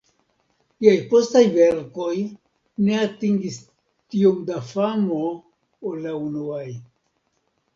Liaj 0.83 0.95
postaj 1.11 1.43
verkoj 1.57 2.15
ne 2.87 2.97
atingis 3.01 3.59
tiom 4.15 4.41
da 4.49 4.59
famo 4.73 5.21
ol 5.91 6.03
la 6.07 6.17
unuaj. 6.25 6.67